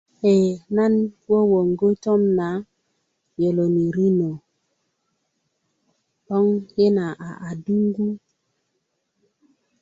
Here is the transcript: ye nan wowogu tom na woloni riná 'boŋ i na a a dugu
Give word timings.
ye 0.23 0.33
nan 0.75 0.93
wowogu 1.29 1.87
tom 2.03 2.21
na 2.37 2.47
woloni 3.39 3.85
riná 3.95 4.29
'boŋ 6.25 6.47
i 6.83 6.87
na 6.95 7.05
a 7.27 7.29
a 7.47 7.51
dugu 7.63 8.07